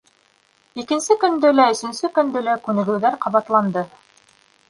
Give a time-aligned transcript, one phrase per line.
[0.83, 3.85] Икенсе көндө лә, өсөнсө көндө лә күнегеүҙәр ҡабатланды.